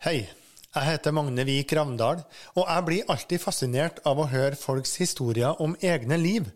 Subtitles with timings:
[0.00, 0.22] Hei,
[0.72, 2.22] jeg heter Magne Vik Ravndal,
[2.54, 6.46] og jeg blir alltid fascinert av å høre folks historier om egne liv.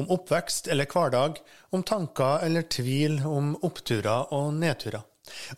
[0.00, 1.36] Om oppvekst eller hverdag,
[1.68, 5.04] om tanker eller tvil, om oppturer og nedturer.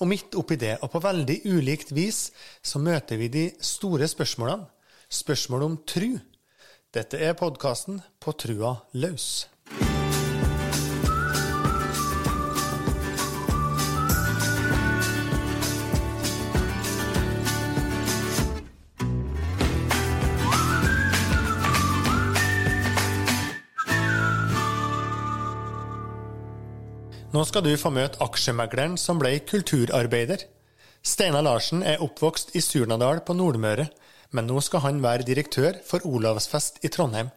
[0.00, 2.32] Og midt oppi det, og på veldig ulikt vis,
[2.66, 4.66] så møter vi de store spørsmålene.
[5.06, 6.16] Spørsmål om tru.
[6.90, 9.46] Dette er podkasten På trua løs.
[27.40, 30.42] Nå skal du få møte aksjemegleren som ble kulturarbeider.
[31.00, 33.86] Steinar Larsen er oppvokst i Surnadal på Nordmøre,
[34.36, 37.30] men nå skal han være direktør for Olavsfest i Trondheim.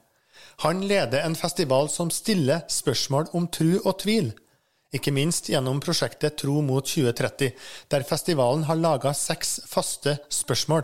[0.65, 4.33] Han leder en festival som stiller spørsmål om tru og tvil,
[4.91, 7.55] ikke minst gjennom prosjektet Tro mot 2030,
[7.87, 10.83] der festivalen har laga seks faste spørsmål.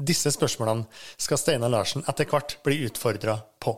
[0.00, 0.88] Disse spørsmålene
[1.20, 3.76] skal Steinar Larsen etter hvert bli utfordra på.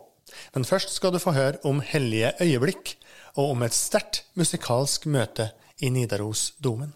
[0.55, 2.95] Men først skal du få høre om hellige øyeblikk,
[3.39, 6.91] og om et sterkt musikalsk møte i Nidarosdomen.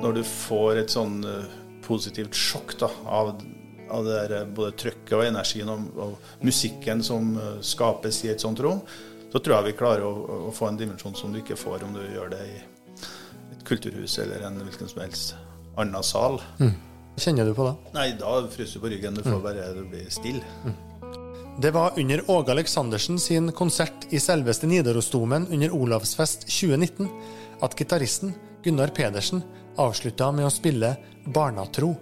[0.00, 1.44] Når du får et sånn uh,
[1.84, 3.34] positivt sjokk da, av,
[3.92, 8.40] av det der, både trøkket og energien og, og musikken som uh, skapes i et
[8.40, 8.80] sånt rom,
[9.28, 11.92] så tror jeg vi klarer å, å, få en dimensjon som du ikke får om
[11.98, 12.58] du gjør det i
[13.52, 15.36] et kulturhus eller en hvilken som helst
[15.76, 16.40] annen sal.
[16.62, 16.78] Mm.
[17.16, 17.76] Kjenner du på da?
[17.96, 19.16] Nei, da fryser du på ryggen.
[19.16, 20.44] Du får bare bli stille.
[20.64, 20.76] Mm.
[21.58, 27.08] Det var under Åge Aleksandersen sin konsert i selveste Nidarosdomen under Olavsfest 2019
[27.64, 29.40] at gitaristen Gunnar Pedersen
[29.80, 30.90] avslutta med å spille
[31.32, 31.94] Barnatro.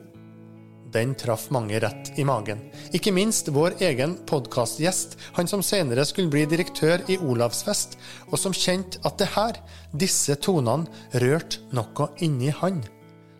[0.95, 2.65] Den traff mange rett i magen.
[2.95, 7.95] Ikke minst vår egen podkastgjest, han som senere skulle bli direktør i Olavsfest,
[8.31, 9.59] og som kjente at det her,
[9.91, 10.91] disse tonene,
[11.23, 12.83] rørte noe inni han.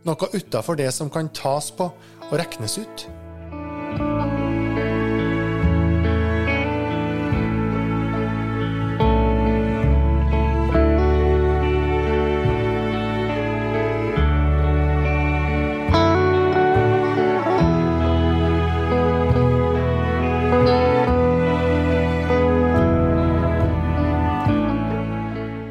[0.05, 1.85] Noe utafor det som kan tas på
[2.31, 3.07] og regnes ut.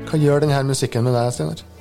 [0.09, 1.72] Hva gjør denne musikken med deg, Steinar?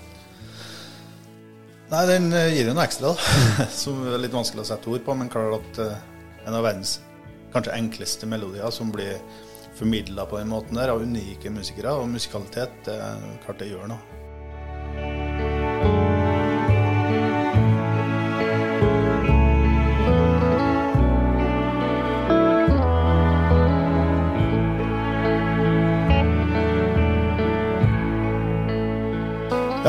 [1.93, 3.65] Nei, den eh, gir jo noe ekstra, da.
[3.83, 5.17] som er litt vanskelig å sette ord på.
[5.19, 6.95] Men klart at uh, en av verdens
[7.53, 9.19] kanskje enkleste melodier som blir
[9.77, 14.22] formidla på den måten der, av unike musikere og musikalitet, er klart det gjør noe.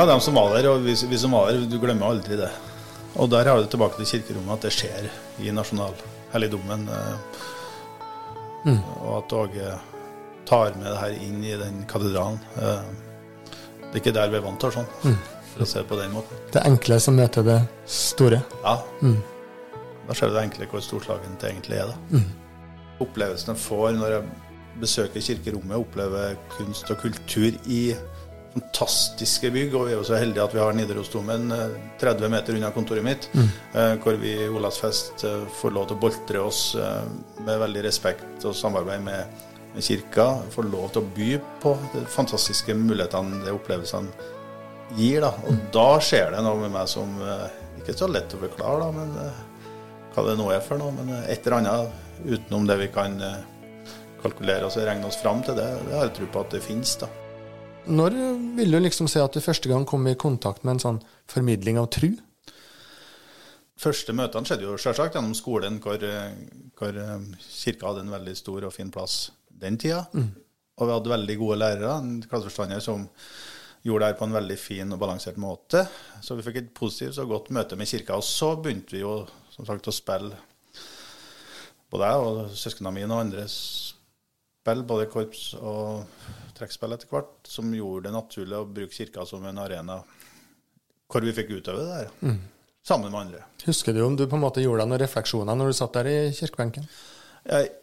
[0.04, 2.50] Ja, de som var der, og vi, vi, som var der, du glemmer aldri det.
[3.16, 5.06] Og der er det tilbake til kirkerommet, at det skjer
[5.40, 6.82] i nasjonalhelligdommen.
[6.92, 7.38] Eh,
[8.66, 8.82] mm.
[8.98, 9.70] Og at Åge
[10.50, 12.36] tar med det her inn i den katedralen.
[12.60, 12.84] Eh,
[13.86, 15.16] det er ikke der vi er vant til sånn, mm.
[15.54, 16.42] for å se det på den måten.
[16.52, 17.62] Det enkle som møter det
[18.02, 18.42] store.
[18.66, 18.76] Ja.
[19.00, 19.22] Mm.
[20.10, 21.94] Da ser du det enkle hvor storslagent det egentlig er.
[21.94, 22.20] da.
[22.20, 22.76] Mm.
[23.08, 24.28] Opplevelsen jeg får når jeg
[24.84, 27.86] besøker kirkerommet, opplever kunst og kultur i
[28.54, 29.76] fantastiske bygg.
[29.76, 31.54] Og vi er jo så heldige at vi har Nidarosdomen
[32.02, 33.50] 30 eh, meter unna kontoret mitt, mm.
[33.74, 36.62] Eh, hvor vi i Olavsfest eh, får lov til å boltre oss
[37.44, 39.42] med veldig respekt og samarbeid med,
[39.74, 40.28] kirka.
[40.54, 41.30] Får lov til å by
[41.64, 44.28] på de fantastiske mulighetene de opplevelsene
[44.94, 45.24] gir.
[45.24, 45.32] Da.
[45.48, 45.64] Og mm.
[45.74, 47.16] da skjer det noe med meg som
[47.80, 50.94] ikke er så lett å forklare, da, men hva det nå er for noe.
[50.94, 53.18] Men et eller annet utenom det vi kan
[54.22, 56.62] kalkulere oss og regne oss fram til, det, det har jeg tro på at det
[56.70, 56.94] finnes.
[57.02, 57.10] da.
[57.84, 58.14] Når
[58.56, 61.00] vil du liksom si at du første gang kom i kontakt med en sånn
[61.32, 62.14] formidling av tru?
[63.84, 66.00] Første møtene skjedde jo selvsagt gjennom skolen, hvor,
[66.80, 70.06] hvor, eh, kirka hadde en veldig stor og fin plass den tida.
[70.14, 70.30] Mm.
[70.80, 73.04] Og vi hadde veldig gode lærere, en klasseforstander som
[73.84, 75.84] gjorde det her på en veldig fin og balansert måte.
[76.24, 78.16] Så vi fikk et positivt og godt møte med kirka.
[78.16, 79.18] Og så begynte vi jo
[79.52, 80.40] som sagt å spille,
[81.92, 83.44] både jeg og søsknene mine og andre
[84.64, 86.06] spille både korps og
[86.56, 90.00] trekkspill etter hvert, som gjorde det naturlig å bruke kirka som en arena
[91.12, 92.14] hvor vi fikk utøve det der.
[92.24, 92.38] Mm.
[92.84, 93.42] Sammen med andre.
[93.64, 96.10] Husker du om du på en måte gjorde deg noen refleksjoner når du satt der
[96.10, 96.88] i kirkebenken?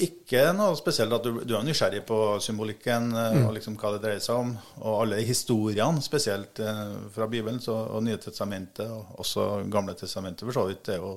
[0.00, 1.12] Ikke noe spesielt.
[1.12, 3.43] at Du, du er nysgjerrig på symbolikken eh, mm.
[3.44, 4.55] og liksom hva det dreier seg om.
[4.81, 10.49] Og alle historiene, spesielt eh, fra Bibelen så, og Nye testamentet, og også Gamle testamentet
[10.49, 11.12] for så vidt, det er jo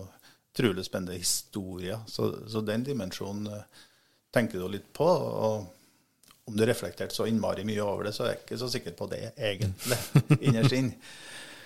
[0.53, 2.03] utrolig spennende historier.
[2.07, 3.47] Så, så den dimensjonen
[4.33, 5.07] tenker du litt på.
[5.07, 5.69] og
[6.43, 9.07] om du reflekterte så innmari mye over det, så er jeg ikke så sikker på
[9.13, 9.99] det, egentlig,
[10.49, 10.97] innerst inne.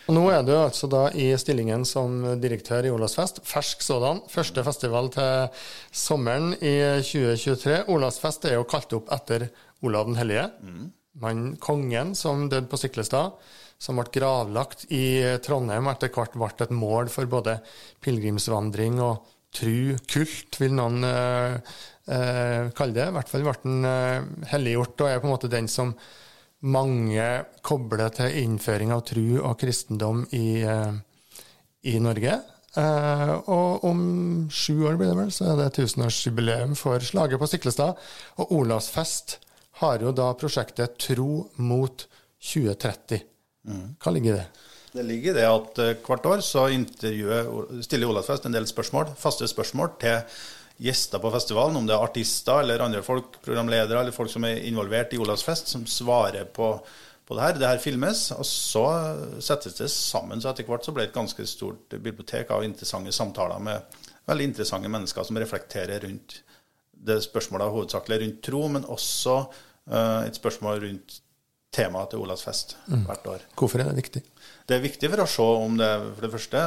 [0.07, 4.21] Og Nå er du altså da i stillingen som direktør i Olavsfest, fersk sådan.
[4.31, 7.81] Første festival til sommeren i 2023.
[7.91, 9.49] Olavsfest er jo kalt opp etter
[9.83, 10.45] Olav den hellige.
[10.63, 10.85] Mm.
[11.19, 13.35] Man, kongen som døde på Syklestad.
[13.77, 17.59] som ble gravlagt i Trondheim, etter hvert ble et mål for både
[18.01, 21.59] pilegrimsvandring og tru, kult, vil noen eh,
[22.07, 23.09] eh, kalle det.
[23.09, 25.93] I hvert fall ble den eh, helliggjort og er på en måte den som
[26.65, 27.25] mange
[27.65, 30.93] kobler til innføring av tru og kristendom i, eh,
[31.93, 32.39] i Norge.
[32.77, 34.01] Uh, og om
[34.53, 37.97] sju år blir det vel, så er det tusenårsjubileum for slaget på Stiklestad.
[38.37, 39.39] Og Olavsfest
[39.81, 42.05] har jo da prosjektet Tro mot
[42.37, 43.23] 2030.
[43.65, 43.87] Mm.
[43.97, 44.67] Hva ligger i det?
[44.93, 49.49] Det ligger i det at uh, hvert år så stiller Olavsfest en del spørsmål, faste
[49.49, 50.21] spørsmål til
[50.77, 54.61] gjester på festivalen, om det er artister eller andre folk, programledere eller folk som er
[54.69, 56.69] involvert i Olavsfest, som svarer på,
[57.25, 57.57] på det her.
[57.57, 58.85] Det her filmes, og så
[59.43, 60.41] settes det sammen.
[60.41, 63.97] Så etter hvert så ble det et ganske stort bibliotek av interessante samtaler med
[64.27, 66.41] veldig interessante mennesker som reflekterer rundt
[67.07, 71.19] det spørsmålet hovedsakelig rundt tro, men også uh, et spørsmål rundt
[71.73, 73.03] temaet til Olavsfest mm.
[73.05, 73.45] hvert år.
[73.59, 74.23] Hvorfor er det viktig?
[74.67, 76.63] Det er viktig for å se om det for det første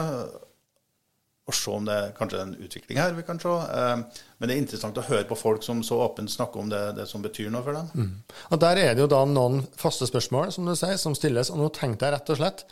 [1.50, 3.50] og se om det kanskje er en utvikling her vi kan se.
[3.50, 6.82] Eh, men det er interessant å høre på folk som så åpent snakker om det,
[6.96, 7.90] det som betyr noe for dem.
[7.94, 8.38] Mm.
[8.50, 11.52] Og Der er det jo da noen faste spørsmål som du sier, som stilles.
[11.52, 12.64] Og nå tenkte jeg rett og slett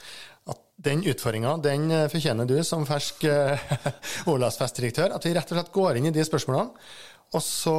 [0.49, 3.75] at den utfordringa den eh, fortjener du som fersk uh,
[4.33, 5.13] Olavsfestdirektør.
[5.17, 6.89] At vi rett og slett går inn i de spørsmålene,
[7.35, 7.77] og så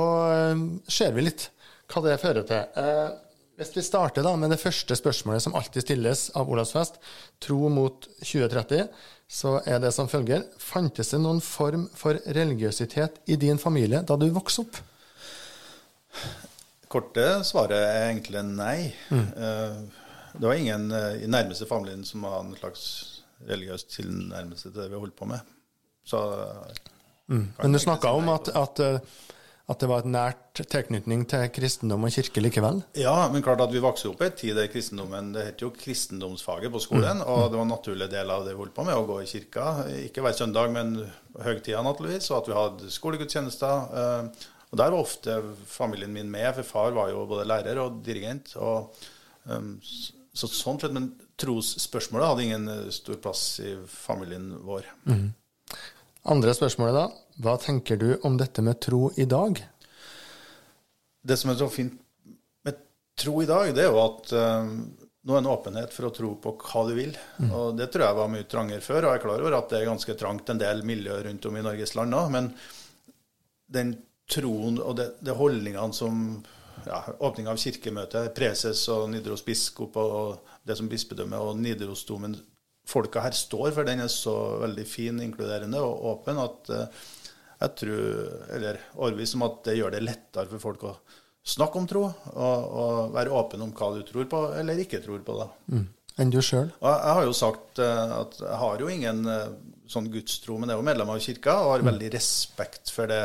[0.53, 1.49] uh, ser vi litt
[1.89, 3.17] hva det fører til.
[3.59, 6.99] Hvis vi starter da med det første spørsmålet som alltid stilles av Olavsfest,
[7.43, 8.85] tro mot 2030
[9.29, 14.17] så er det som følger Fantes det noen form for religiøsitet i din familie da
[14.17, 14.79] du vokste opp?
[16.89, 18.89] Korte svaret er egentlig nei.
[19.13, 19.27] Mm.
[19.29, 19.75] Eh,
[20.33, 22.83] det var ingen eh, i nærmeste familien som hadde en slags
[23.45, 25.45] religiøs tilnærmelse til det vi holdt på med.
[26.09, 26.19] Så,
[27.29, 27.45] mm.
[27.61, 28.97] Men du snakka om at, at eh,
[29.69, 32.81] at det var et nært tilknytning til kristendom og kirke likevel?
[32.97, 35.69] Ja, men klart at vi vokste opp i en tid der kristendommen Det het jo
[35.75, 37.27] kristendomsfaget på skolen, mm.
[37.29, 39.29] og det var en naturlig del av det vi holdt på med, å gå i
[39.29, 39.67] kirka.
[40.07, 40.95] Ikke hver søndag, men
[41.45, 43.99] høgtida naturligvis, og at vi hadde skolegudstjenester.
[44.01, 45.39] Eh, og der var ofte
[45.69, 48.55] familien min med, for far var jo både lærer og dirigent.
[48.57, 48.93] og
[49.49, 49.75] um,
[50.33, 54.89] så sånn sett, Men trosspørsmålet hadde ingen eh, stor plass i familien vår.
[55.09, 55.29] Mm.
[56.27, 57.35] Andre spørsmålet, da.
[57.39, 59.61] Hva tenker du om dette med tro i dag?
[61.23, 61.95] Det som er så fint
[62.67, 62.81] med
[63.19, 66.33] tro i dag, det er jo at uh, nå er en åpenhet for å tro
[66.43, 67.15] på hva du vil.
[67.39, 67.49] Mm.
[67.53, 69.79] Og Det tror jeg var mye trangere før, og jeg er klar over at det
[69.79, 72.23] er ganske trangt en del miljøer rundt om i Norges land nå.
[72.35, 72.53] Men
[73.69, 73.97] den
[74.29, 76.23] troen og det, de holdningene som
[76.85, 82.37] ja, åpning av kirkemøtet, preses og Nidaros biskop og det som bispedømmet og Nidarosdomen
[82.89, 87.07] Folka her står for, den er så veldig fin, inkluderende og åpen at uh,
[87.59, 88.03] jeg tror,
[88.55, 90.93] eller overbevist om at det gjør det lettere for folk å
[91.49, 95.21] snakke om tro, og, og være åpen om hva du tror på eller ikke tror
[95.25, 95.35] på.
[95.41, 95.49] da.
[95.73, 95.87] Mm.
[96.19, 96.71] Enn du sjøl?
[96.83, 99.53] Jeg har jo sagt eh, at jeg har jo ingen eh,
[99.91, 101.89] sånn gudstro, men jeg er jo medlem av kirka og har mm.
[101.93, 103.23] veldig respekt for det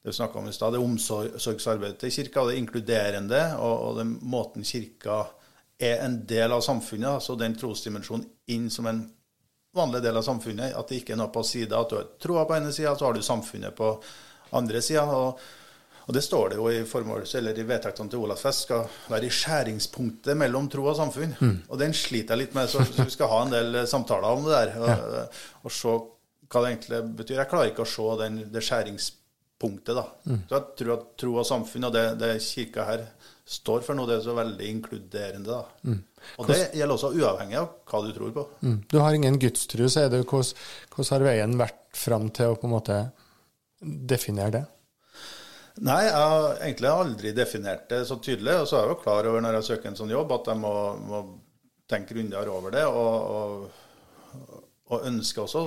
[0.00, 4.64] det vi om i stad, det omsorgsarbeidet til kirka, det inkluderende, og, og den måten
[4.64, 5.26] kirka
[5.80, 9.00] er en del av samfunnet, altså den trosdimensjonen inn som en
[9.76, 10.74] vanlig del av samfunnet.
[10.76, 11.80] At det ikke er noe på sida.
[11.80, 13.94] At du har troa på ene sida, så har du samfunnet på
[14.58, 15.06] andre sida.
[15.06, 15.40] Og,
[16.04, 19.34] og, det står det jo i formåls, eller i vedtektene til Olavsfest skal være i
[19.40, 21.36] skjæringspunktet mellom tro og samfunn.
[21.38, 21.56] Mm.
[21.68, 24.48] Og den sliter jeg litt med, så, så, vi skal ha en del samtaler om
[24.48, 24.74] det der.
[24.80, 25.24] Og, ja.
[25.64, 25.96] og se
[26.50, 27.38] hva det egentlig betyr.
[27.38, 29.18] Jeg klarer ikke å se den, det skjæringspunktet,
[29.60, 30.06] da.
[30.24, 30.40] Mm.
[30.48, 33.04] Så jeg tror at tro og samfunn, og det, det kirka her
[33.50, 35.50] står for noe, det er så veldig inkluderende.
[35.50, 35.62] da.
[35.84, 36.00] Mm.
[36.38, 38.44] Og det gjelder også uavhengig av hva du tror på.
[38.62, 38.76] Mm.
[38.90, 40.20] Du har ingen gudstro, sier du.
[40.22, 40.52] Hvordan,
[40.94, 43.00] hvordan har veien vært fram til å på en måte
[43.80, 44.64] definere det?
[45.80, 48.58] Nei, jeg har egentlig aldri definert det så tydelig.
[48.62, 50.60] Og så er jeg jo klar over når jeg søker en sånn jobb, at jeg
[50.60, 50.74] må,
[51.08, 51.22] må
[51.90, 52.84] tenke grundigere over det.
[52.86, 55.64] Og, og, og ønsker også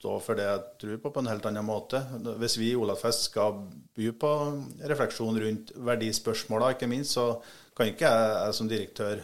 [0.00, 2.00] stå for det jeg tror på, på en helt annen måte.
[2.40, 3.58] Hvis vi i Olavfest skal
[3.96, 4.30] by på
[4.88, 7.34] refleksjon rundt verdispørsmåla, ikke minst, så
[7.76, 9.20] kan ikke jeg, jeg som direktør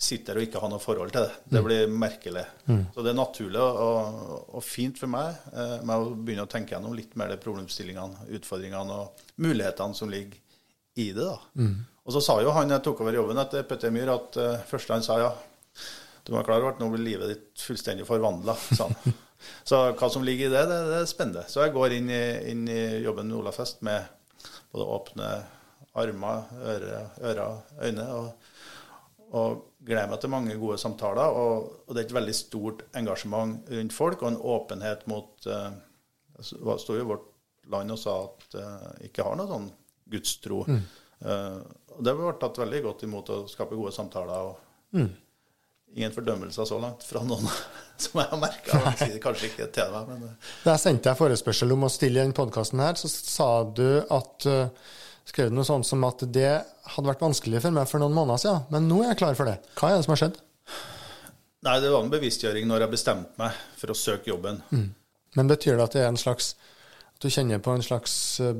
[0.00, 1.32] sitte der og ikke ha noe forhold til det.
[1.50, 1.66] Det mm.
[1.66, 2.44] blir merkelig.
[2.70, 2.84] Mm.
[2.94, 4.20] Så det er naturlig og,
[4.56, 8.30] og fint for meg eh, med å begynne å tenke gjennom litt mer de problemstillingene,
[8.38, 10.38] utfordringene og mulighetene som ligger
[10.96, 11.26] i det.
[11.26, 11.36] da.
[11.58, 11.74] Mm.
[12.06, 14.96] Og så sa jo han jeg tok over jobben etter Petter Myhr, at uh, første
[14.96, 15.34] han sa ja,
[16.24, 19.18] du må være klar over at nå blir livet ditt fullstendig forvandla, sa han.
[19.64, 21.46] Så hva som ligger i det, det, det er spennende.
[21.48, 24.04] Så jeg går inn i, inn i jobben med Olafest med
[24.72, 25.30] både åpne
[26.00, 28.06] armer, ører, ører øyne.
[28.14, 28.30] Og,
[29.30, 31.36] og gleder meg til mange gode samtaler.
[31.42, 35.70] Og, og, det er et veldig stort engasjement rundt folk, og en åpenhet mot uh,
[36.40, 37.26] Det sto jo vårt
[37.70, 39.70] land og sa at uh, ikke har noe sånn
[40.10, 40.62] gudstro.
[40.68, 40.84] Mm.
[41.20, 41.58] Uh,
[41.96, 44.52] og det ble tatt veldig godt imot å skape gode samtaler.
[44.52, 45.10] og mm.
[45.96, 47.48] Ingen fordømmelser så langt fra noen
[48.02, 48.80] som jeg har merka.
[49.22, 50.28] Kanskje ikke til meg, men
[50.64, 54.46] Da jeg sendte deg forespørsel om å stille i denne podkasten, så sa du at
[54.46, 54.92] uh,
[55.26, 56.52] skrev noe sånt som at det
[56.94, 59.50] hadde vært vanskelig for meg for noen måneder siden, men nå er jeg klar for
[59.50, 59.58] det.
[59.78, 60.40] Hva er det som har skjedd?
[61.66, 64.62] Nei, Det var en bevisstgjøring når jeg bestemte meg for å søke jobben.
[64.72, 64.88] Mm.
[65.36, 66.54] Men betyr det at det er en slags
[67.14, 68.56] At du kjenner på en slags eh,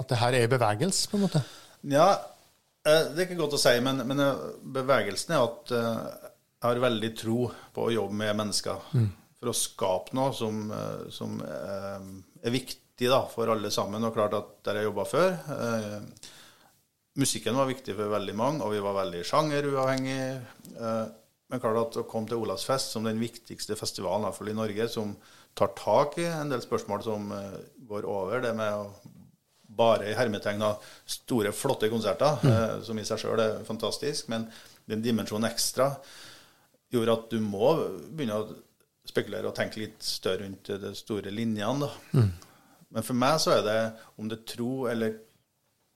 [0.00, 1.42] At det her er bevegelse, på en måte?
[1.86, 2.08] Ja,
[2.86, 4.46] eh, det er ikke godt å si, men, men eh,
[4.78, 5.74] bevegelsen er at
[6.62, 7.38] jeg har veldig tro
[7.74, 8.86] på å jobbe med mennesker.
[8.94, 9.08] Mm.
[9.42, 10.68] For å skape noe som,
[11.10, 14.04] som er viktig da, for alle sammen.
[14.06, 16.30] Og klart at der jeg jobba før eh,
[17.20, 20.28] Musikken var viktig for veldig mange, og vi var veldig sjangeruavhengige.
[20.72, 21.02] Eh,
[21.52, 25.12] men klart at å komme til Olavsfest som den viktigste festivalen iallfall i Norge, som
[25.52, 27.58] tar tak i en del spørsmål som eh,
[27.90, 28.86] går over det med å
[29.72, 32.52] bare i hermetegn av store, flotte konserter, mm.
[32.54, 34.48] eh, som i seg sjøl er fantastisk, men
[34.88, 35.92] den dimensjonen ekstra
[36.92, 37.72] gjorde at du må
[38.12, 38.48] begynne å
[39.08, 41.88] spekulere og tenke litt større rundt de store linjene.
[41.88, 42.18] da.
[42.18, 42.32] Mm.
[42.92, 43.78] Men for meg så er det
[44.20, 45.20] om det er tro eller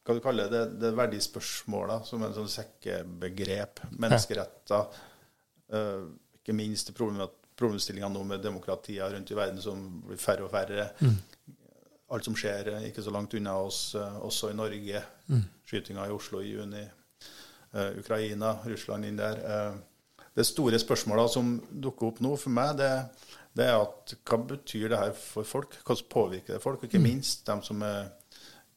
[0.06, 3.82] hva du kaller det, det verdispørsmåla, som er en sånn sekkebegrep.
[3.98, 5.00] Menneskeretter.
[5.74, 6.06] Uh,
[6.38, 10.92] ikke minst problemstillinga nå med demokratier rundt i verden som blir færre og færre.
[11.02, 11.16] Mm.
[12.14, 15.02] Alt som skjer ikke så langt unna oss, uh, også i Norge.
[15.26, 15.42] Mm.
[15.66, 16.84] Skytinga i Oslo i juni.
[17.74, 19.42] Uh, Ukraina, Russland inn der.
[20.36, 23.06] Det store spørsmålet som dukker opp nå for meg, det er
[23.56, 25.78] det er at hva betyr det her for folk?
[25.80, 26.82] Hvordan påvirker det folk?
[26.82, 27.06] Og ikke mm.
[27.08, 28.10] minst dem som er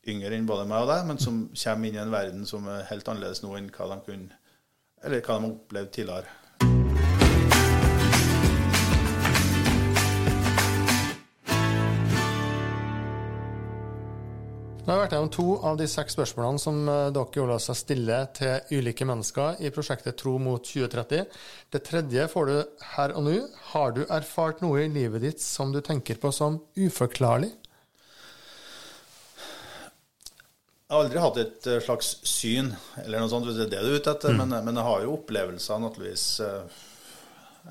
[0.08, 2.88] yngre enn både meg og deg, men som kommer inn i en verden som er
[2.88, 4.38] helt annerledes nå enn hva de kunne,
[5.04, 6.38] eller hva de har opplevd tidligere.
[14.80, 18.18] Nå har jeg vært gjennom to av de seks spørsmålene som dere dere seg stille
[18.38, 21.28] til ulike mennesker i prosjektet Tro mot 2030.
[21.70, 22.56] Det tredje får du
[22.96, 23.36] her og nå.
[23.74, 27.52] Har du erfart noe i livet ditt som du tenker på som uforklarlig?
[30.90, 32.72] Jeg har aldri hatt et eh, slags syn,
[33.04, 34.34] eller noe sånt, hvis det er det du er ute etter.
[34.34, 34.40] Mm.
[34.42, 36.24] Men, men, jeg har jo opplevelser, naturligvis.
[36.48, 36.80] Eh,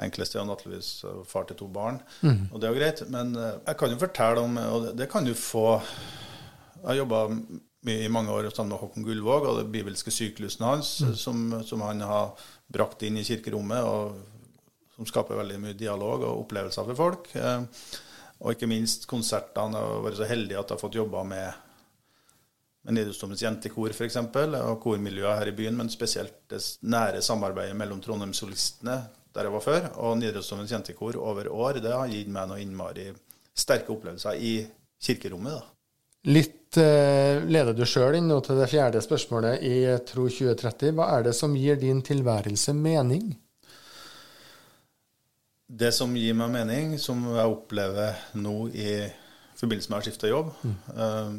[0.05, 0.93] enkleste er naturligvis
[1.27, 2.53] far til to barn, mm.
[2.53, 3.03] og det er jo greit.
[3.11, 5.81] Men jeg kan jo fortelle om, og det kan du få
[6.85, 7.23] jeg jobba
[7.88, 11.14] i mange år sammen med Håkon Gullvåg og det bibelske syklusen hans, mm.
[11.16, 16.42] som, som, han har brakt inn i kirkerommet, og som skaper veldig mye dialog og
[16.44, 17.30] opplevelser for folk.
[17.38, 17.62] Eh,
[18.38, 19.78] og ikke minst konsertene.
[19.78, 21.62] Jeg har vært så heldig at jeg har fått jobba med,
[22.87, 28.02] med Nidarosdomens jentekor f.eks., og kormiljøet her i byen, men spesielt det nære samarbeidet mellom
[28.02, 29.00] Trondheim-solistene
[29.35, 31.82] der jeg var før, og Nidarosdomens jentekor over år.
[31.82, 33.11] Det har gitt meg noe innmari
[33.58, 34.54] sterke opplevelser i
[35.02, 35.58] kirkerommet.
[35.58, 36.32] da.
[36.35, 40.92] Litt leder du sjøl inn til det fjerde spørsmålet i Tro 2030.
[40.98, 43.30] Hva er det som gir din tilværelse mening?
[45.68, 48.92] Det som gir meg mening, som jeg opplever nå i
[49.58, 50.76] forbindelse med å skifte jobb, mm.
[50.94, 51.32] eh,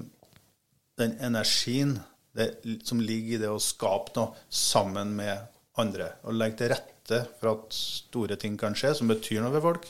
[1.01, 1.95] den energien
[2.37, 2.51] det,
[2.85, 5.47] som ligger i det å skape noe sammen med
[5.81, 6.11] andre.
[6.27, 9.89] Og legge til rette for at store ting kan skje, som betyr noe for folk.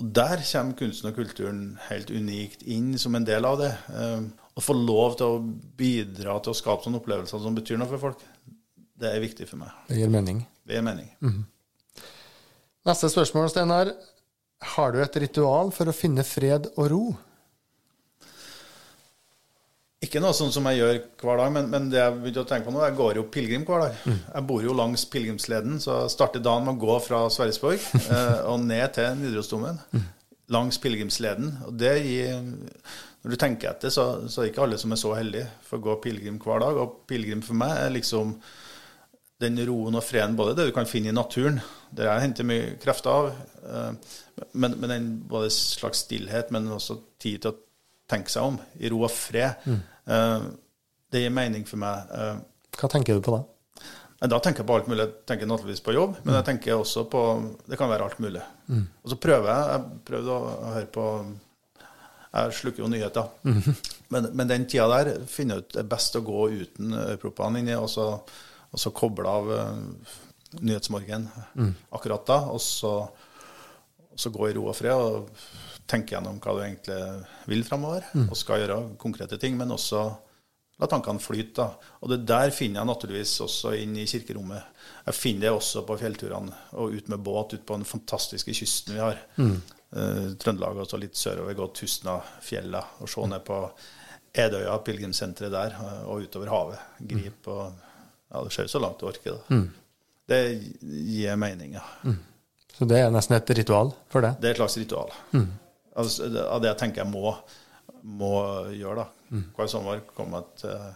[0.00, 3.70] Og Der kommer kunsten og kulturen helt unikt inn som en del av det.
[3.92, 4.22] Eh,
[4.56, 5.42] å få lov til å
[5.78, 8.24] bidra til å skape sånne opplevelser som betyr noe for folk,
[9.00, 9.72] det er viktig for meg.
[9.88, 10.42] Det gir mening.
[10.66, 11.08] Det gir mening.
[11.24, 11.44] Mm.
[12.88, 13.92] Neste spørsmål, Steinar.
[14.74, 17.04] Har du et ritual for å finne fred og ro?
[20.00, 22.70] Ikke noe sånn som jeg gjør hver dag, men, men det jeg begynte å tenke
[22.70, 23.98] på nå, jeg går jo pilegrim hver dag.
[24.08, 24.22] Mm.
[24.30, 28.38] Jeg bor jo langs pilegrimsleden, så jeg starter dagen med å gå fra Sverresborg eh,
[28.48, 29.82] og ned til Nidarosdomen.
[29.92, 30.08] Mm.
[30.56, 31.52] Langs pilegrimsleden.
[31.68, 35.02] Og det gir Når du tenker etter, så, så er det ikke alle som er
[35.04, 36.80] så heldige for å gå pilegrim hver dag.
[36.80, 38.38] Og pilegrim for meg er liksom
[39.44, 41.60] den roen og freden, både det du kan finne i naturen,
[41.96, 43.28] der jeg henter mye krefter av,
[43.68, 44.16] eh,
[44.52, 47.60] men, men den både slags stillhet, men også tid til å
[48.10, 49.62] tenke seg om, i ro og fred.
[49.64, 49.80] Mm.
[50.10, 50.50] Uh,
[51.10, 52.10] det gir mening for meg.
[52.10, 53.44] Uh, Hva tenker du på da?
[54.20, 55.06] Da tenker jeg på alt mulig.
[55.06, 57.20] Jeg tenker naturligvis på jobb, men jeg tenker også på
[57.70, 58.42] Det kan være alt mulig.
[58.68, 58.82] Mm.
[59.00, 61.04] Og så prøver jeg Jeg prøvde å høre på
[62.34, 63.30] Jeg slukker jo nyheter.
[63.48, 63.62] Mm.
[64.10, 67.62] Men, men, den tida der finner jeg ut det er best å gå uten ørepropene
[67.62, 70.16] inni, og så, og så koble av uh,
[70.58, 71.68] Nyhetsmorgen mm.
[71.94, 74.98] akkurat da, og så, og så gå i ro og fred.
[74.98, 75.30] og
[75.90, 76.98] tenke gjennom hva du egentlig
[77.50, 78.28] vil framover, mm.
[78.28, 80.04] og skal gjøre konkrete ting, men også
[80.80, 81.60] la tankene flyte.
[81.60, 81.90] da.
[82.00, 84.86] Og det der finner jeg naturligvis også inn i kirkerommet.
[85.04, 88.96] Jeg finner det også på fjellturene og ut med båt ut på den fantastiske kysten
[88.96, 89.20] vi har.
[89.36, 89.58] Mm.
[89.90, 93.60] Eh, Trøndelag og så litt sørover, gå Tustnafjella og se ned på
[94.40, 96.90] Edøya, pilegrimssenteret der, og utover havet.
[97.10, 97.86] Grip og
[98.30, 99.32] Ja, det ser så langt du orker.
[99.32, 99.54] da.
[99.56, 99.70] Mm.
[100.30, 100.38] Det
[100.80, 102.12] gir mening, ja.
[102.78, 104.36] Så det er nesten et ritual for deg?
[104.38, 105.10] Det er et slags ritual.
[106.00, 107.34] Altså, det- av det jeg tenker jeg må,
[108.20, 108.32] må
[108.74, 109.04] gjøre.
[109.04, 109.08] da.
[109.56, 110.92] Hver sommer komme et uh,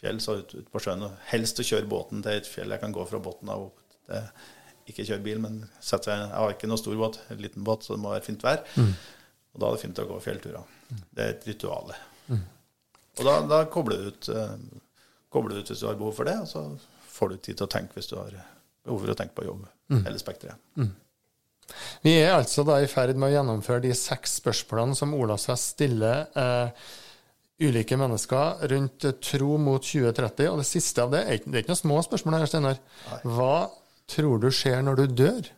[0.00, 1.02] fjell, så ut, ut på sjøen.
[1.06, 3.80] og Helst å kjøre båten til et fjell jeg kan gå fra båten av opp.
[4.10, 4.28] til
[4.92, 7.82] ikke kjøre bil, men sette seg Jeg har ikke noe stor båt, en liten båt,
[7.86, 8.60] så det må være fint vær.
[9.54, 10.64] Og da er det fint å gå fjellturer.
[11.14, 11.94] Det er et ritual.
[13.16, 14.56] Og da, da kobler du ut eh,
[15.32, 16.64] kobler du ut hvis du har behov for det, og så
[17.14, 18.34] får du tid til å tenke hvis du har
[18.84, 19.64] behov for å tenke på jobb.
[20.04, 20.58] Hele spekteret.
[22.04, 26.26] Vi er altså da i ferd med å gjennomføre de seks spørsmålene som Olavsfest stiller
[26.36, 26.86] eh,
[27.64, 30.50] ulike mennesker rundt eh, tro mot 2030.
[30.52, 32.80] Og det siste av det er ikke, det er ikke noen små spørsmål her, Steinar.
[33.24, 33.54] Hva
[34.14, 35.48] tror du skjer når du dør?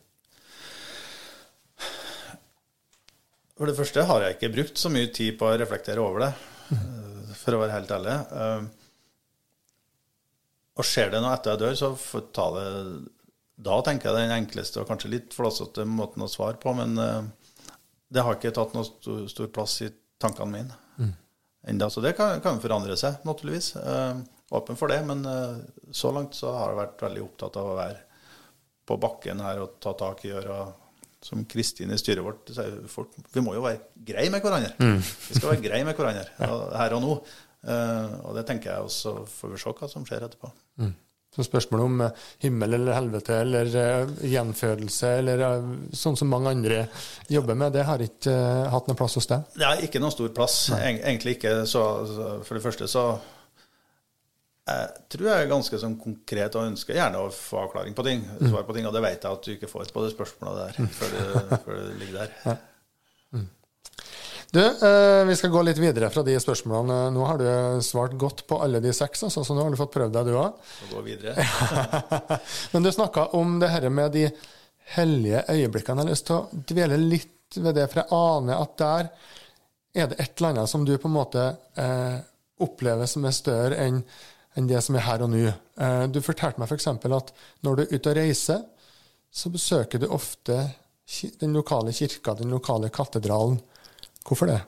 [3.57, 6.33] For det første har jeg ikke brukt så mye tid på å reflektere over det,
[6.77, 8.17] eh, for å være helt ærlig.
[8.41, 8.67] Eh,
[10.77, 12.65] Og skjer det noe etter jeg dør, så får jeg ta det
[13.57, 17.23] Da tenker jeg den enkleste og kanskje litt flåsete måten å svare på, men eh,
[18.13, 19.89] det har ikke tatt noe stor, stor plass i
[20.21, 20.75] tankene mine
[21.67, 23.73] enda, Så det kan, kan forandre seg, naturligvis.
[23.75, 24.19] Eh,
[24.55, 25.57] Åpen for det, men eh,
[25.91, 27.97] så langt så har jeg vært veldig opptatt av å være
[28.87, 30.61] på bakken her og ta tak i øra.
[31.27, 34.69] Som Kristin i styret vårt sier, folk, vi må jo være greie med hverandre.
[35.27, 36.29] Vi skal være greie med hverandre
[36.79, 37.15] her og nå.
[37.67, 40.53] Og det tenker jeg også får vi se hva som skjer etterpå.
[41.37, 46.49] Så spørsmålet om eh, himmel eller helvete eller eh, gjenfødelse eller eh, sånn som mange
[46.55, 46.79] andre
[47.29, 48.33] jobber med, det har ikke
[48.73, 49.45] hatt noen plass hos deg?
[49.53, 50.55] Det er ikke noen stor plass.
[50.73, 51.53] Eg- Egentlig ikke.
[51.69, 51.83] Så,
[52.43, 53.07] for det første så
[54.67, 58.25] jeg tror jeg er ganske sånn konkret og ønsker gjerne å få avklaring på ting.
[58.41, 60.89] Svar på ting, Og det vet jeg at du ikke får på det spørsmålet der
[60.97, 62.65] før det, før det ligger der.
[64.51, 66.99] Du, eh, vi skal gå litt videre fra de spørsmålene.
[67.15, 69.95] Nå har du svart godt på alle de seks, altså, så nå har du fått
[69.95, 70.61] prøvd deg, du òg.
[72.73, 74.29] Men du snakka om det her med de
[74.95, 76.05] hellige øyeblikkene.
[76.05, 79.11] Jeg har lyst til å dvele litt ved det, for jeg aner at der
[79.97, 81.45] er det et eller annet som du på en måte
[81.79, 82.17] eh,
[82.63, 84.01] opplever som er større enn
[84.57, 85.45] enn det som er her og nå.
[85.45, 86.87] Eh, du fortalte meg f.eks.
[86.89, 87.31] at
[87.65, 88.63] når du er ute og reiser,
[89.29, 90.57] så besøker du ofte
[91.39, 93.59] den lokale kirka, den lokale katedralen.
[94.27, 94.59] Hvorfor det?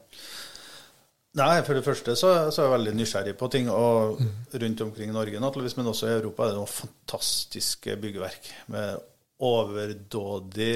[1.39, 3.69] Nei, for det første så, så er jeg veldig nysgjerrig på ting.
[3.71, 4.21] Og
[4.63, 8.97] rundt omkring i Norge, naturligvis, men også i Europa, er det noen fantastiske byggverk med
[9.45, 10.73] overdådig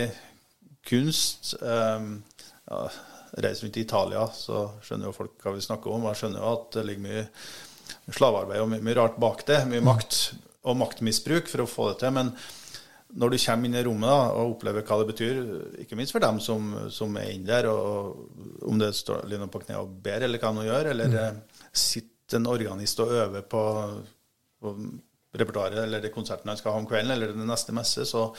[0.87, 1.55] kunst.
[1.61, 2.21] Um,
[2.69, 2.85] ja,
[3.33, 6.03] Reiser rundt i Italia, så skjønner jo folk hva vi snakker om.
[6.11, 7.23] Jeg skjønner jo at det ligger mye
[8.13, 9.63] slavearbeid og mye, mye rart bak det.
[9.71, 10.19] Mye makt
[10.69, 12.13] og maktmisbruk for å få det til.
[12.13, 12.29] Men
[13.13, 15.39] når du kommer inn i rommet da, og opplever hva det betyr,
[15.83, 19.61] ikke minst for dem som, som er inne der, og om det står noen på
[19.63, 21.41] kne og ber, eller hva han gjør, eller mm.
[21.71, 23.63] sitter en organist og øver på,
[24.63, 24.75] på
[25.37, 28.29] repertoaret eller det konserten han skal ha om kvelden, eller den neste messe, så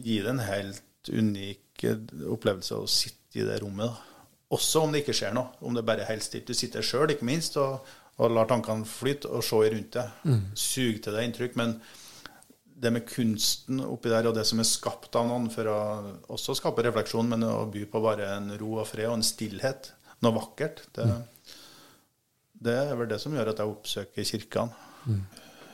[0.00, 3.90] gir det en helt unik eh, opplevelse å sitte i det rommet.
[3.90, 4.28] da.
[4.56, 6.48] Også om det ikke skjer noe, om det bare er helt stilt.
[6.48, 7.84] Du sitter sjøl, ikke minst, og,
[8.18, 10.22] og lar tankene flyte og se rundt deg.
[10.58, 11.58] Sug til deg inntrykk.
[11.60, 11.76] men
[12.80, 15.80] det med kunsten oppi der, og det som er skapt av noen for å
[16.32, 19.92] også skape refleksjon, men å by på bare en ro og fred og en stillhet,
[20.24, 21.06] noe vakkert, det,
[22.64, 25.18] det er vel det som gjør at jeg oppsøker kirkene.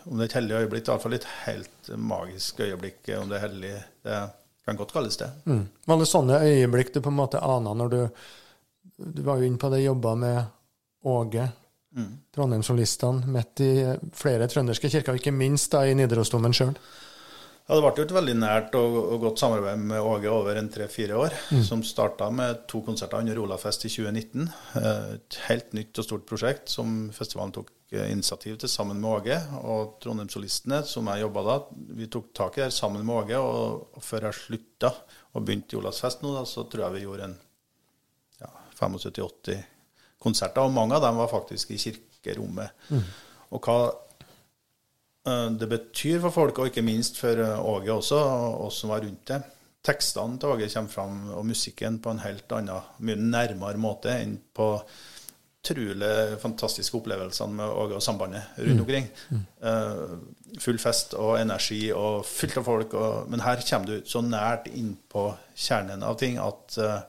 [0.06, 3.00] Om det er et hellig øyeblikk, det iallfall et helt magisk øyeblikk.
[3.18, 3.72] Om det er hellig,
[4.06, 4.18] det
[4.66, 5.30] kan godt kalles det.
[5.50, 5.64] Mm.
[5.86, 8.02] Var det sånne øyeblikk du på en måte ana når du
[8.96, 10.44] Du var jo inne på det, jobba med
[11.04, 11.42] Åge,
[12.36, 13.72] Trondheimssolistene, midt i
[14.16, 16.74] flere trønderske kirker, ikke minst da i Nidarosdomen sjøl.
[17.66, 20.68] Ja, Det ble jo et veldig nært og, og godt samarbeid med Åge over en
[20.70, 21.34] tre-fire år,
[21.66, 24.44] som starta med to konserter under Olavfest i 2019.
[24.78, 29.10] Eh, Et helt nytt og stort prosjekt som festivalen tok eh, initiativ til sammen med
[29.10, 29.40] Åge.
[29.66, 31.58] Og Trondheimssolistene, som jeg jobba da,
[31.98, 33.42] vi tok tak i det sammen med Åge.
[33.42, 34.92] Og, og før jeg slutta
[35.34, 37.38] og begynte i Olavsfest nå, da, så tror jeg vi gjorde en
[38.44, 39.64] ja, 75-80
[40.26, 40.66] konserter.
[40.66, 42.90] Og mange av dem var faktisk i kirkerommet.
[43.54, 43.80] Og hva
[45.26, 48.94] eh, det betyr for folk, og ikke minst for eh, Åge også, og oss som
[48.94, 49.42] var rundt det.
[49.86, 54.38] Tekstene til Åge kommer fram, og musikken på en helt annen, mye nærmere måte enn
[54.56, 54.72] på
[55.66, 59.08] utrolig fantastiske opplevelsene med Åge og sambandet rundt omkring.
[59.62, 60.16] Eh,
[60.62, 64.68] full fest og energi og fullt av folk, og, men her kommer du så nært
[64.70, 67.00] inn på kjernen av ting at eh,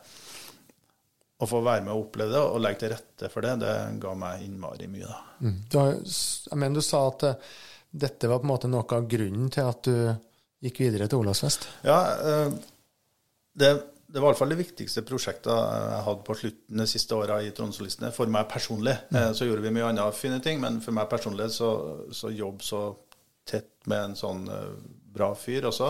[1.37, 4.13] å få være med og oppleve det og legge til rette for det, det ga
[4.17, 5.09] meg innmari mye.
[5.09, 5.19] da.
[5.45, 5.57] Mm.
[5.69, 7.51] Du, har, jeg mener, du sa at uh,
[7.91, 9.93] dette var på en måte noe av grunnen til at du
[10.65, 11.69] gikk videre til Olavsfest?
[11.85, 12.57] Ja, uh,
[13.53, 13.69] det,
[14.07, 17.39] det, var i hvert fall det viktigste prosjektet jeg hadde på slutten de siste åra
[17.45, 18.97] i Trondsolistene, for meg personlig.
[19.11, 19.21] Mm.
[19.21, 21.71] Uh, så gjorde vi mye andre fine ting, men for meg personlig så,
[22.09, 22.87] så jobb så
[23.47, 24.41] tett med en sånn
[25.15, 25.85] bra fyr også,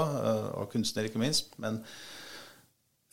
[0.60, 1.56] og kunstner ikke minst.
[1.58, 1.80] men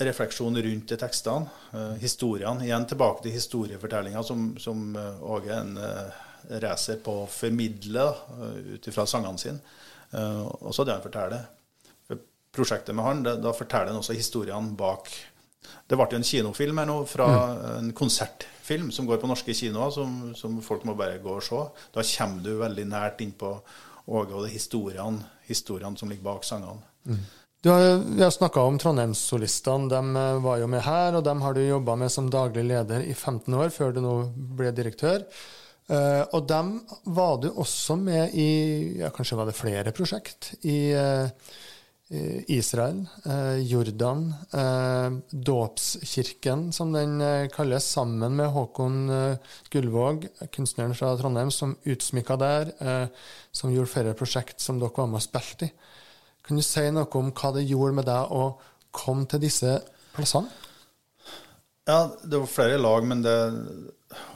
[0.02, 2.64] refleksjon rundt de tekstene, uh, historiene.
[2.66, 6.22] Igjen tilbake til historiefortellinga, som, som uh, Åge en uh,
[6.62, 8.08] racer på å formidle
[8.74, 9.60] ut ifra sangene sine.
[10.12, 11.46] Og så det han forteller.
[12.04, 12.20] For
[12.52, 15.08] prosjektet med han, det, da forteller han også historiene bak.
[15.88, 17.62] Det ble jo en kinofilm her nå, fra mm.
[17.78, 21.62] en konsertfilm som går på norske kinoer, som, som, folk må bare gå og se.
[21.96, 23.56] Da kommer du veldig nært innpå
[24.04, 26.84] Åge og de historiene, historiene som ligger bak sangene.
[27.08, 27.24] Mm.
[27.64, 29.88] Har, vi har snakka om Trondheimssolistene.
[29.88, 33.00] De eh, var jo med her, og dem har du jobba med som daglig leder
[33.08, 34.16] i 15 år, før du nå
[34.58, 35.24] ble direktør.
[35.84, 36.78] Uh, og dem
[37.12, 38.48] var du også med i
[39.02, 41.28] ja, kanskje var det flere prosjekt i uh,
[42.52, 44.26] Israel, uh, Jordan,
[45.28, 47.16] Dåpskirken, som den
[47.52, 49.00] kalles, sammen med Håkon
[49.72, 52.72] Gullvåg, kunstneren fra Trondheim, som utsmykka der,
[53.52, 55.74] som gjorde flere prosjekt som dere var med og spilte i.
[56.44, 58.44] Kan du si noe om hva det gjorde med deg å
[58.94, 59.78] komme til disse
[60.14, 60.50] plassene?
[61.88, 63.36] Ja, det var flere lag, men det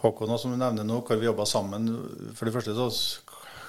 [0.03, 1.87] Håkon som du nevner nå, hvor vi jobba sammen
[2.35, 2.89] For det første så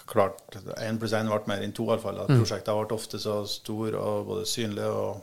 [0.10, 2.24] klart én pluss én ble mer enn to, iallfall.
[2.26, 2.40] Mm.
[2.40, 5.20] Prosjektet ble ofte så stor og både synlig og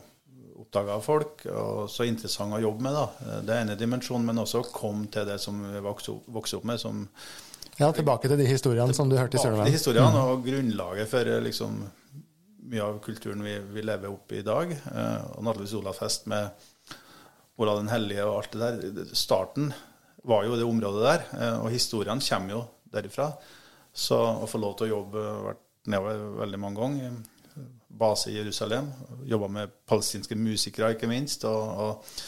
[0.61, 2.95] oppdaga av folk, og så interessant å jobbe med.
[2.95, 3.33] da.
[3.43, 6.79] Det er ene dimensjonen, men også å komme til det som vi vokste opp, med.
[6.79, 7.03] som
[7.77, 9.75] ja, Tilbake til de historiene som du hørte i Sørlandet.
[9.75, 10.31] Historiene mm.
[10.31, 11.83] og grunnlaget for liksom
[12.71, 14.71] mye av kulturen vi, vi lever opp i i dag.
[14.71, 16.67] Eh, og naturligvis Solafest med
[17.57, 19.13] Olav den hellige og alt det der.
[19.17, 19.71] Starten
[20.27, 23.31] var jo det området der, eh, og historiene kommer jo derifra.
[23.93, 27.15] Så å få lov til å jobbe vært nedover veldig mange ganger.
[27.97, 28.91] Base i Jerusalem.
[29.25, 31.47] Jobba med palestinske musikere, ikke minst.
[31.49, 32.19] Og, og,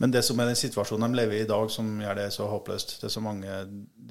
[0.00, 2.48] men det som er den situasjonen de lever i i dag, som gjør det så
[2.48, 3.58] håpløst Det er så mange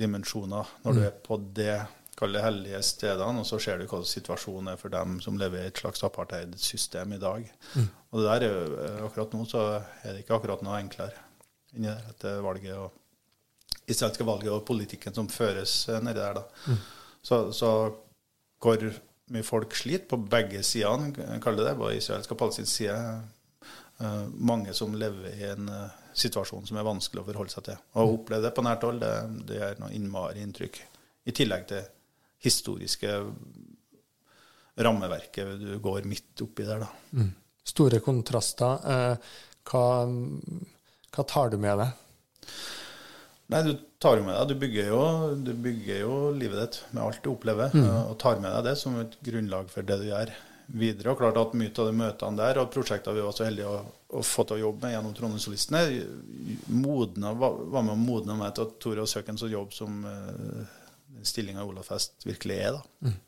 [0.04, 1.08] dimensjoner når du mm.
[1.08, 1.80] er på det
[2.18, 5.64] kall det hellige stedene, og så ser du hva situasjonen er for dem som lever
[5.64, 7.46] i et slags apartheidsystem i dag.
[7.76, 7.88] Mm.
[8.12, 11.28] Og det der er jo akkurat nå så er det ikke akkurat noe enklere
[11.72, 12.92] inni der etter valget og
[13.92, 16.42] israelske valget og politikken som føres eh, nedi der.
[16.42, 16.44] da.
[16.68, 16.82] Mm.
[17.24, 17.72] Så, så
[18.62, 18.84] hvor
[19.32, 22.98] mye folk sliter på begge sidene, kaller det det, på israelsk og palestinsk side.
[24.02, 27.82] Uh, mange som lever i en uh, situasjon som er vanskelig å forholde seg til.
[27.94, 29.12] Å oppleve det på nært hold, det,
[29.46, 30.80] det gjør noe innmari inntrykk.
[31.30, 31.84] I tillegg til
[32.42, 33.16] historiske
[34.82, 36.86] rammeverket du går midt oppi der.
[36.86, 36.90] Da.
[37.18, 37.32] Mm.
[37.64, 38.92] Store kontraster.
[38.92, 39.34] Eh,
[39.72, 39.86] hva,
[41.12, 42.54] hva, tar du med deg?
[43.52, 45.02] Nei, Du tar jo med deg, du bygger, jo,
[45.36, 47.90] du bygger jo livet ditt med alt du opplever, mm.
[48.08, 50.32] og tar med deg det som et grunnlag for det du gjør
[50.72, 51.12] videre.
[51.12, 53.82] Og klart at Mye av de møtene der og prosjektene vi var så heldige å,
[54.18, 55.84] å få til å jobbe med gjennom Trondheimssolistene,
[57.44, 60.78] var med å modne meg til å tore å søke en sånn jobb som eh,
[61.28, 62.80] stillinga Olafest virkelig er.
[62.80, 63.10] da.
[63.10, 63.20] Mm.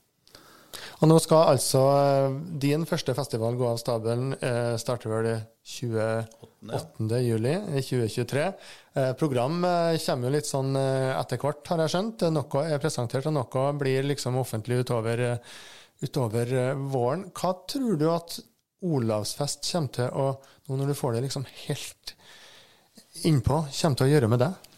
[1.03, 4.33] Og nå skal altså eh, din første festival gå av stabelen.
[4.39, 5.29] Eh, starter vel
[5.63, 6.23] 28.
[6.63, 7.19] Ja.
[7.19, 8.45] juli 2023.
[8.93, 12.25] Eh, program eh, kommer jo litt sånn eh, etter hvert, har jeg skjønt.
[12.33, 15.25] Noe er presentert, og noe blir liksom offentlig utover,
[16.03, 16.57] utover
[16.93, 17.29] våren.
[17.35, 18.39] Hva tror du at
[18.83, 20.25] Olavsfest kommer til å,
[20.67, 22.15] nå når du får det liksom helt
[23.23, 24.72] innpå, kommer til å gjøre med deg?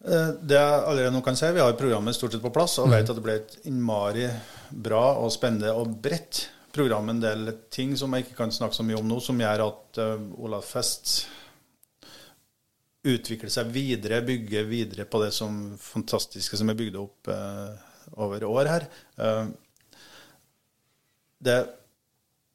[0.00, 2.88] Eh, det jeg allerede nå kan si, Vi har programmet stort sett på plass og
[2.88, 3.10] vet mm.
[3.12, 4.30] at det ble et innmari
[4.70, 7.10] bra og spennende og bredt program.
[7.12, 10.00] En del ting som jeg ikke kan snakke så mye om nå, som gjør at
[10.00, 11.26] uh, Olav Fest
[13.00, 17.72] utvikler seg videre, bygger videre på det som fantastiske som er bygd opp uh,
[18.20, 18.86] over år her.
[21.40, 21.58] Det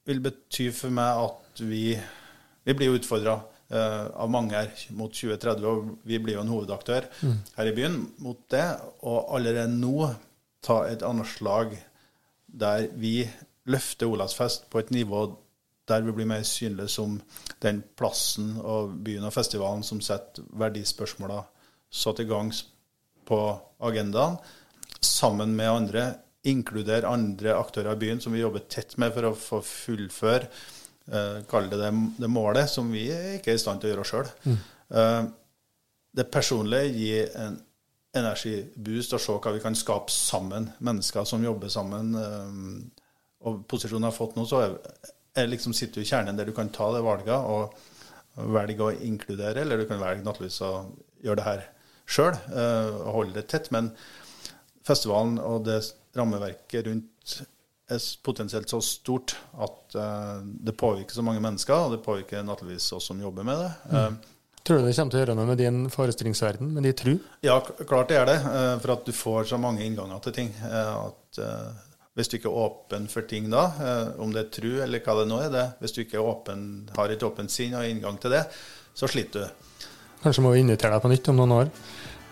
[0.05, 1.87] vil bety for meg at vi,
[2.67, 3.39] vi blir utfordra
[3.79, 5.65] av mange her mot 2030.
[5.69, 7.37] Og vi blir jo en hovedaktør mm.
[7.57, 8.65] her i byen mot det.
[9.07, 10.11] Og allerede nå
[10.65, 11.75] ta et anslag
[12.47, 13.19] der vi
[13.69, 15.25] løfter Olavsfest på et nivå
[15.85, 17.19] der vi blir mer synlige som
[17.61, 21.43] den plassen og byen og festivalen som setter verdispørsmåla
[21.89, 22.63] så til gangs
[23.25, 23.39] på
[23.85, 24.37] agendaen,
[25.01, 26.05] sammen med andre,
[26.45, 30.57] inkludere andre aktører i byen som vi jobber tett med for å få fullføre eh,
[31.49, 34.29] Kall det, det det målet som vi ikke er i stand til å gjøre sjøl.
[34.45, 34.57] Mm.
[34.99, 35.23] Eh,
[36.15, 37.59] det personlige gir en
[38.15, 40.71] energiboost å se hva vi kan skape sammen.
[40.85, 42.15] Mennesker som jobber sammen.
[42.17, 43.05] Eh,
[43.45, 44.77] og posisjonen jeg har fått nå, så er,
[45.37, 47.75] er liksom sitter du i kjernen der du kan ta det valget og,
[48.35, 50.71] velge å inkludere, eller du kan velge naturligvis å
[51.23, 51.61] gjøre det her
[52.03, 53.69] sjøl og holde det tett.
[53.71, 53.93] Men
[54.83, 55.77] festivalen og det
[56.19, 57.37] rammeverket rundt
[57.91, 59.97] er potensielt så stort at
[60.65, 63.71] det påvirker så mange mennesker, og det påvirker naturligvis oss som jobber med det.
[63.91, 64.15] Mm.
[64.65, 67.11] Tror du det kommer til å gjøre noe med din forestillingsverden, med din tru?
[67.45, 68.39] Ja, klart det er det.
[68.81, 70.49] For at du får så mange innganger til ting.
[70.65, 71.41] At
[72.17, 73.67] hvis du ikke er åpen for ting da,
[74.17, 76.65] om det er tru eller hva det nå er, det, hvis du ikke er åpen,
[76.97, 78.41] har et åpent sinn og inngang til det,
[78.97, 79.85] så sliter du.
[80.23, 81.73] Kanskje må vi invitere deg på nytt om noen år.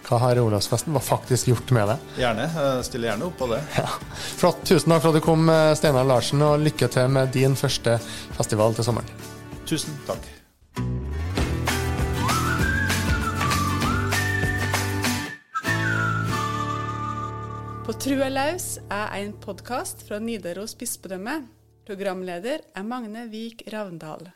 [0.04, 1.98] Hva har Olavsfesten faktisk gjort med det?
[2.20, 2.48] Gjerne.
[2.84, 3.62] Stiller gjerne opp på det.
[3.78, 3.88] Ja.
[4.14, 4.60] Flott.
[4.68, 5.48] Tusen takk for at du kom,
[5.80, 7.96] Steinar Larsen, og lykke til med din første
[8.36, 9.10] festival til sommeren.
[9.70, 10.28] Tusen takk.
[17.84, 21.42] På Trua laus er en podkast fra Nidaros bispedømme.
[21.88, 24.30] Programleder er Magne Vik Ravndal.